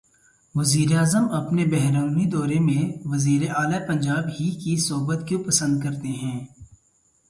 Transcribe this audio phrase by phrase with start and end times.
[0.55, 2.83] وزیراعظم اپنے بیرونی دورے میں
[3.05, 6.39] وزیر اعلی پنجاب ہی کی صحبت کیوں پسند کرتے ہیں؟